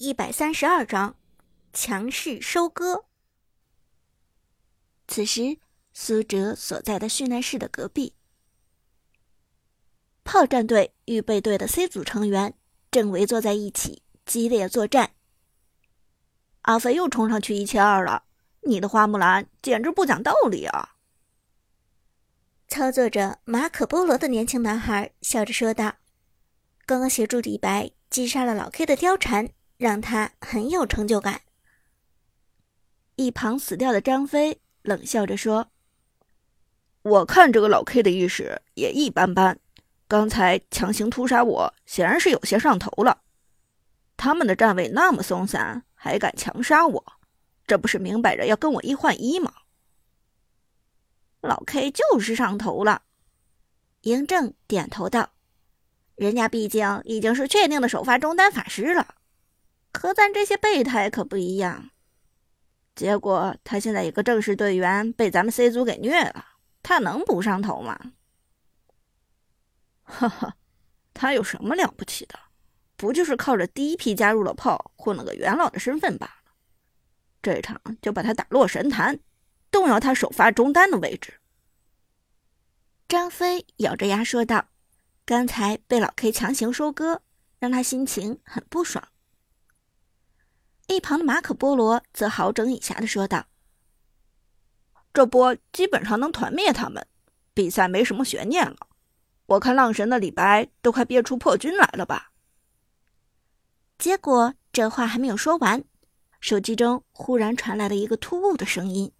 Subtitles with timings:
[0.00, 1.16] 一百三十二章
[1.72, 3.06] 强势收割。
[5.08, 5.58] 此时，
[5.92, 8.14] 苏哲所在的训练室的隔壁，
[10.22, 12.54] 炮战队预备队的 C 组成员
[12.92, 15.14] 正围坐在一起，激烈作战。
[16.62, 18.22] 阿飞又冲上去一千二了，
[18.60, 20.94] 你的花木兰简直不讲道理啊！
[22.68, 25.96] 操作着马可波罗的年轻男孩笑着说道
[26.86, 31.40] ：“刚刚协助李白。”击杀了老 K 的貂蝉，让他很有成就感。
[33.14, 35.70] 一旁死掉的张飞冷笑着说
[37.02, 39.58] ：“我看这个老 K 的意识也一般般，
[40.06, 43.22] 刚才强行屠杀我，显然是有些上头了。
[44.16, 47.04] 他们的站位那么松散，还敢强杀我，
[47.66, 49.52] 这不是明摆着要跟我一换一吗？”
[51.40, 53.02] 老 K 就是上头了。
[54.02, 55.30] 嬴政点头道。
[56.16, 59.14] 人家毕竟已经是确定的首发中单法师了，
[59.92, 61.90] 和咱这些备胎可不一样。
[62.94, 66.44] 结果他现在一个正式队员被咱们 C 组给虐了，
[66.82, 68.12] 他能不上头吗？
[70.02, 70.56] 哈哈，
[71.14, 72.38] 他有什么了不起的？
[72.96, 76.52] 不就是靠着第一批加入了炮，混了个元老的身份罢了。
[77.40, 79.20] 这场就把他打落神坛，
[79.70, 81.34] 动摇他首发中单的位置。
[83.06, 84.68] 张飞咬着牙说道。
[85.24, 87.20] 刚才被老 K 强行收割，
[87.58, 89.06] 让他心情很不爽。
[90.88, 93.46] 一旁的马可波罗则好整以暇的说道
[95.14, 97.06] ：“这波基本上能团灭他们，
[97.54, 98.76] 比赛没什么悬念了。
[99.46, 102.32] 我看浪神的李白都快憋出破军来了吧？”
[103.96, 105.84] 结果这话还没有说完，
[106.40, 109.12] 手机中忽然传来了一个突兀的声音：“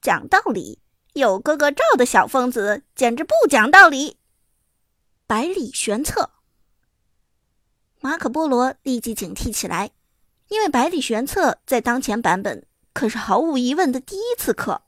[0.00, 0.80] 讲道理。”
[1.16, 4.18] 有哥哥罩的小疯子简直不讲道理！
[5.26, 6.30] 百里玄策，
[8.06, 9.90] 马可波罗立即警惕起来，
[10.46, 14.82] 因为百里玄策在当前版本可是毫无疑问的第一刺客。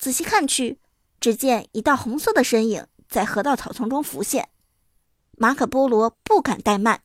[0.00, 0.80] 仔细看去，
[1.20, 4.48] 只见一道红色的身影在河道草丛中浮现。
[5.36, 7.02] 马可波罗不敢怠慢，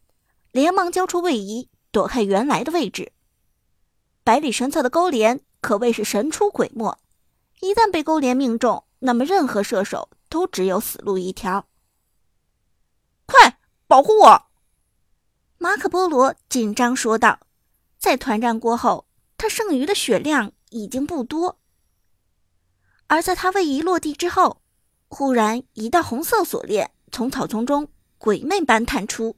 [0.52, 3.12] 连忙交出位移，躲开原来的位置。
[4.24, 6.98] 百里玄策的勾连可谓是神出鬼没。
[7.60, 11.68] 一旦被勾连命中，那么任何射手都只有死路一条。
[13.28, 14.48] 快保护我！
[15.64, 17.40] 马可波罗紧张说道。
[17.98, 19.08] 在团战过后，
[19.38, 21.58] 他剩余的血量已经不多。
[23.08, 24.62] 而在他位移落地之后，
[25.08, 27.88] 忽然一道红色锁链从草丛中
[28.18, 29.38] 鬼魅般探出。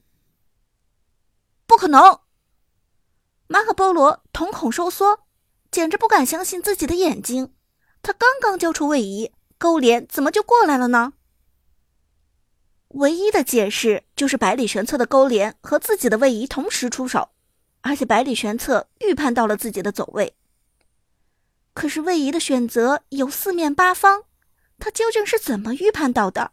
[1.64, 2.18] 不可能！
[3.46, 5.20] 马可波罗瞳孔收缩，
[5.70, 7.54] 简直不敢相信自己的眼睛。
[8.02, 11.12] 他刚刚交出位移，勾连怎么就过来了呢？
[12.88, 17.28] 唯一的解释就是百里玄策的勾连和自己的位移同时出手，
[17.82, 20.34] 而且百里玄策预判到了自己的走位。
[21.74, 24.22] 可是位移的选择有四面八方，
[24.78, 26.52] 他究竟是怎么预判到的？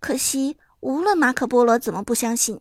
[0.00, 2.60] 可惜，无论马可波罗怎么不相信，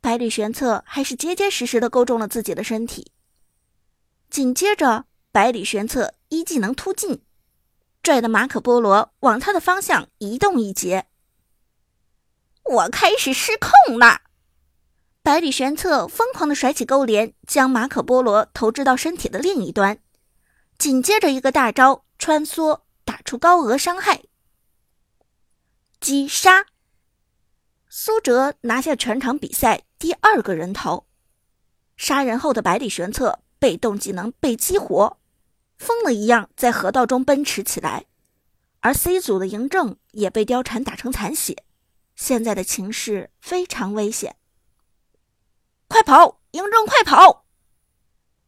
[0.00, 3.12] 百里玄策还是结结实实的勾中了自己的身体。
[4.28, 6.14] 紧接着，百里玄策。
[6.32, 7.20] 一技能突进，
[8.02, 11.06] 拽的马可波罗往他的方向移动一截。
[12.72, 14.22] 我开始失控了！
[15.22, 19.98] 百里玄策疯狂的甩起勾镰，将马可波罗投掷到身体的另一端，
[20.78, 24.22] 紧接着一个大招穿梭，打出高额伤害，
[26.00, 26.64] 击杀。
[27.90, 31.06] 苏哲拿下全场比赛第二个人头。
[31.98, 35.18] 杀人后的百里玄策被动技能被激活。
[35.76, 38.06] 疯了一样在河道中奔驰起来，
[38.80, 41.64] 而 C 组的嬴政也被貂蝉打成残血，
[42.22, 44.36] 现在的情势非常危险。
[45.88, 47.46] 快跑，嬴政，快跑！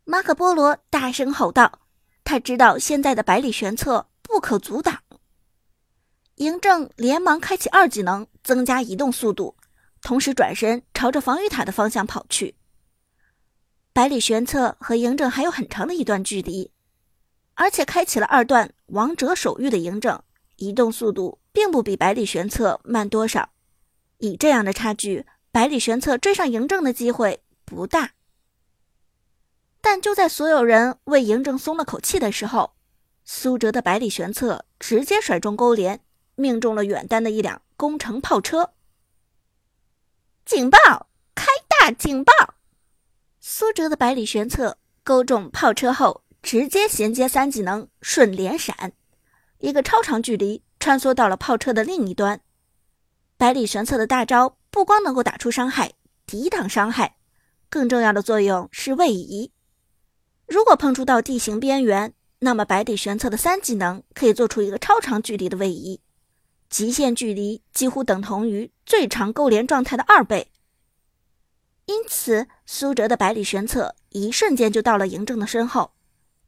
[0.04, 1.80] 马可波罗大声吼道
[2.22, 5.02] ：“他知道现在的百里玄策不可阻挡。”
[6.38, 9.56] 嬴政连忙开启二技能，增加移动速度，
[10.00, 12.54] 同时转身朝着防御塔的方向跑去。
[13.92, 16.70] 百里玄策和嬴政还有很长的一段距离。
[17.54, 20.22] 而且开启了二段王者守御的嬴政，
[20.58, 23.50] 移动速度并不比百里玄策慢多少。
[24.18, 28.12] 以这样的差距，百里玄策追上嬴政的机会不大。
[29.80, 32.74] 但就在所有人为嬴政松了口气的时候，
[33.24, 36.00] 苏哲的百里玄策直接甩中勾连，
[36.34, 38.72] 命中了远单的一辆攻城炮车。
[40.44, 41.08] 警报！
[41.34, 42.32] 开大警报！
[43.40, 46.22] 苏哲的百里玄策勾中炮车后。
[46.44, 48.92] 直接衔接三技能顺连闪，
[49.60, 52.42] 一个超长距离穿梭到了炮车的另一端。
[53.36, 55.92] 百里玄策的大招不光能够打出伤害，
[56.24, 57.16] 抵挡伤害，
[57.68, 59.52] 更重要的作用是位移。
[60.46, 66.00] 如果碰触到地形边缘，那么百里玄策的三技能可以做出一个超长距离的位移，
[66.68, 70.52] 极限距离几乎等同于最长勾连状态的二倍。
[71.86, 75.92] 因此，苏哲的百里玄策一瞬间就到了嬴政的身后，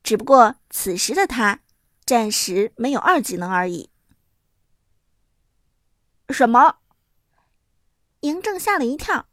[0.03, 1.61] 只不过此时的他
[2.05, 3.91] 暂时没有二技能而已。
[6.29, 6.77] 什么？
[8.23, 9.27] 嬴政吓了一跳，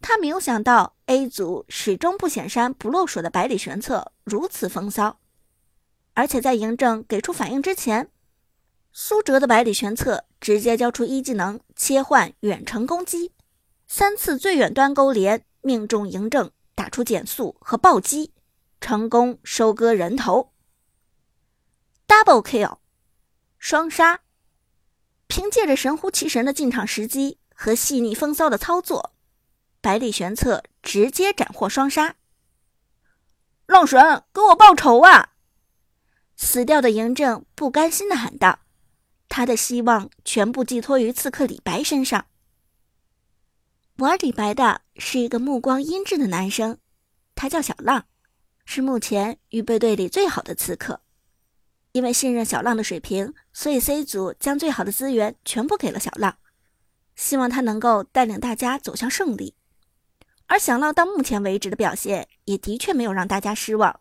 [0.00, 5.20] 他没有想到 A 组始终不显山不露水的百里玄策如此风骚，
[6.14, 8.10] 而且在嬴政给出反应之前，
[8.92, 13.32] 苏哲的百里玄策直接交出一技能切换远程攻击，
[13.86, 18.32] 三次最远端勾连命中嬴政，打出减速和暴击，
[18.80, 20.52] 成功收割人头
[22.08, 22.78] ，double kill，
[23.58, 24.23] 双杀。
[25.26, 29.14] 凭借着神乎其神的进场时机和细腻风骚的操作，
[29.80, 32.16] 百里玄策直接斩获双杀。
[33.66, 35.30] 浪神，给我报仇啊！
[36.36, 38.58] 死掉的嬴政不甘心的喊道，
[39.28, 42.26] 他的希望全部寄托于刺客李白身上。
[43.98, 46.78] 玩李白的是一个目光阴鸷的男生，
[47.36, 48.06] 他叫小浪，
[48.66, 51.03] 是目前预备队里最好的刺客。
[51.94, 56.36] 因为信任小浪的水平，所以 C 组将最好的资源全部给了小浪，
[57.14, 59.54] 希望他能够带领大家走向胜利。
[60.46, 64.00] 而小浪到目前为止的表现也的确没有让大家失望，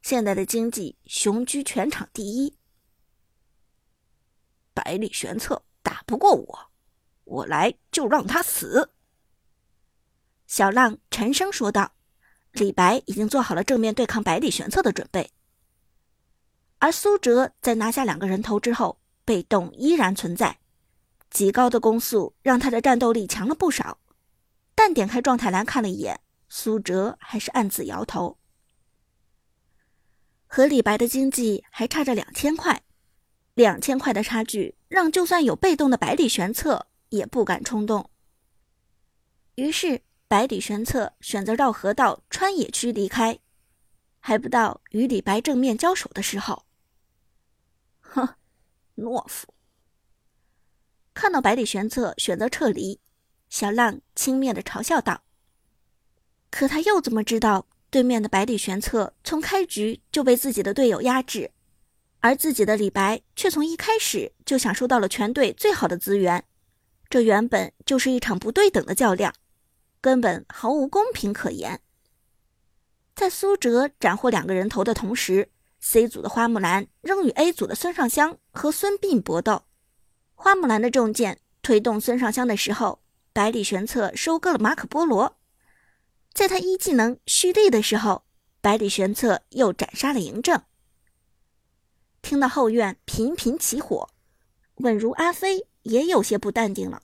[0.00, 2.56] 现在的经济雄居全场第一。
[4.72, 6.70] 百里玄策打不过我，
[7.24, 8.90] 我来就让他死。
[10.46, 11.92] 小浪沉声说道
[12.52, 15.30] ：“李白已经做好了正面对抗百里玄策的准备。”
[16.84, 20.58] 而苏哲在拿下两个人头之后，被动依然存在，
[21.30, 23.96] 极高的攻速让他的战斗力强了不少。
[24.74, 26.20] 但点开状态栏看了一眼，
[26.50, 28.36] 苏哲还是暗自摇头。
[30.46, 32.82] 和李白的经济还差着两千块，
[33.54, 38.10] 两千块的差距让就算有被动的百里玄策也不敢冲动。
[39.54, 43.38] 于是百里玄策选择绕河道穿野区离开，
[44.20, 46.66] 还不到与李白正面交手的时候。
[48.14, 48.28] 哼，
[48.96, 49.48] 懦夫！
[51.12, 53.00] 看到百里玄策选择撤离，
[53.48, 55.24] 小浪轻蔑的嘲笑道
[56.50, 61.50] ：“可他又怎么知道，对面的百里玄策从开局就被自己的队友压制，
[62.20, 66.44] 而自己的李白却从一开始就享受到了全队最好的资源？
[67.10, 69.34] 这原本就是一场不对等的较量，
[70.00, 71.80] 根本毫无公平可言。”
[73.16, 75.50] 在苏哲斩获两个人头的同时。
[75.86, 79.64] C 组的花木兰仍与 A 组的孙尚香和孙膑搏斗。
[80.34, 83.02] 花木兰的重剑推动孙尚香的时候，
[83.34, 85.36] 百里玄策收割了马可波罗。
[86.32, 88.24] 在他一技能蓄力的时候，
[88.62, 90.62] 百里玄策又斩杀了嬴政。
[92.22, 94.08] 听到后院频频起火，
[94.76, 97.02] 稳如阿飞也有些不淡定了。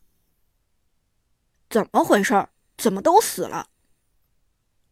[1.69, 2.49] 怎么回事？
[2.79, 3.69] 怎么都死了？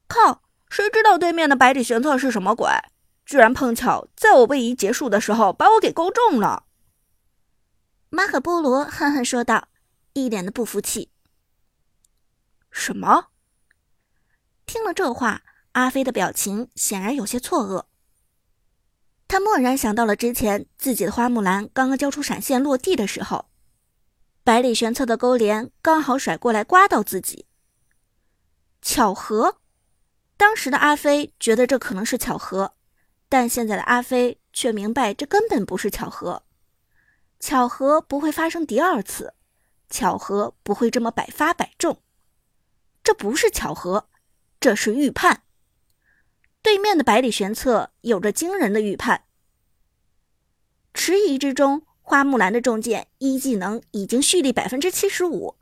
[0.07, 0.43] 靠！
[0.69, 2.69] 谁知道对面的百里玄策是什么鬼？
[3.29, 6.65] 居然碰巧在我位移结束的时候把我给勾中了，
[8.09, 9.69] 马可波罗恨恨说道，
[10.15, 11.11] 一脸的不服气。
[12.71, 13.27] 什么？
[14.65, 15.43] 听了这话，
[15.73, 17.85] 阿飞的表情显然有些错愕。
[19.29, 23.51] 他蓦然想到了之前自己的花木兰刚刚交出闪现落地的时候，
[24.43, 27.45] 百里玄策的勾连刚好甩过来刮到自己。
[28.81, 29.59] 巧合？
[30.39, 32.73] 当时的阿飞觉得这可能是巧合。
[33.29, 36.45] 但现在的阿飞却明白，这根本不是巧合，
[37.39, 39.35] 巧合不会发生第二次，
[39.91, 42.01] 巧合不会这么百发百中，
[43.05, 44.09] 这不是巧合，
[44.59, 45.43] 这是预判。
[46.63, 49.25] 对面的百里玄策有着惊人的预判。
[50.93, 55.57] 迟疑之中，花木兰的重剑一技能已经蓄力百分之七十五，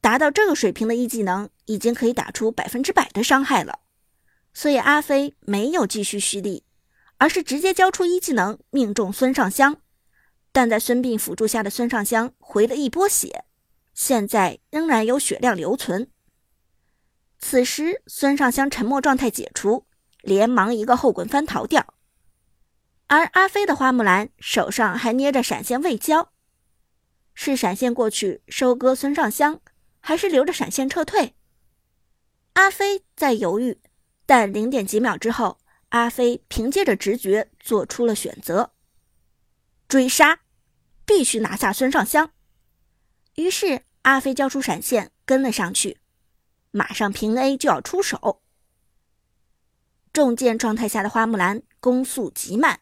[0.00, 3.80] 达到这个水平的一技能已经可以打出百分之百的伤害了，
[4.54, 6.64] 所以阿飞没有继续蓄力。
[7.20, 9.82] 而是直接交出一技能命中孙尚香，
[10.52, 13.44] 但在孙膑辅助下的孙尚香回了一波血，
[13.92, 16.10] 现在仍然有血量留存。
[17.38, 19.86] 此时孙尚香沉默状态解除，
[20.22, 21.92] 连忙一个后滚翻逃掉，
[23.08, 26.32] 而阿飞的花木兰手上还捏着闪现未交，
[27.34, 29.60] 是闪现过去收割孙尚香，
[30.00, 31.34] 还是留着闪现撤退？
[32.54, 33.78] 阿飞在犹豫，
[34.24, 35.58] 但零点几秒之后。
[35.90, 38.72] 阿飞凭借着直觉做出了选择，
[39.88, 40.40] 追杀，
[41.04, 42.30] 必须拿下孙尚香。
[43.34, 45.98] 于是阿飞交出闪现跟了上去，
[46.70, 48.40] 马上平 A 就要出手。
[50.12, 52.80] 重剑状态下的花木兰攻速极慢，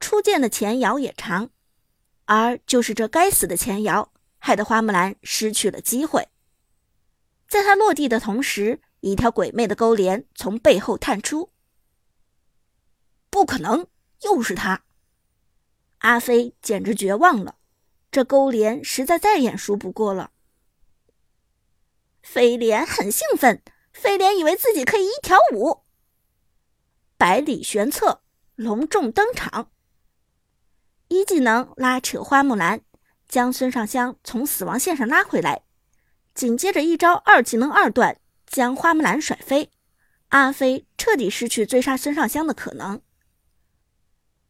[0.00, 1.50] 出剑的前摇也长，
[2.24, 6.28] 而就是这该死的前摇，害得花木兰失去了机会。
[7.46, 11.51] 在他落地的同时，一条鬼魅的勾镰从背后探出。
[13.32, 13.86] 不可能，
[14.24, 14.82] 又是他！
[16.00, 17.56] 阿飞简直绝望了，
[18.10, 20.32] 这勾连实在再眼熟不过了。
[22.22, 23.62] 飞廉很兴奋，
[23.94, 25.84] 飞廉以为自己可以一挑五。
[27.16, 28.22] 百里玄策
[28.54, 29.72] 隆重登场，
[31.08, 32.82] 一技能拉扯花木兰，
[33.26, 35.62] 将孙尚香从死亡线上拉回来，
[36.34, 39.70] 紧接着一招二技能二段将花木兰甩飞，
[40.28, 43.00] 阿飞彻底失去追杀孙尚香的可能。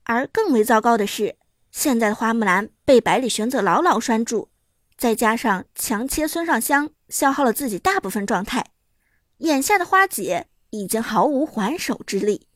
[0.04, 1.36] 而更为糟糕的是，
[1.70, 4.48] 现在的花木兰被百里玄策牢牢拴住，
[4.96, 8.66] 再加上强切孙尚香，消耗了自己大部分状态，
[9.38, 12.48] 眼下的花姐已经毫无还手之力。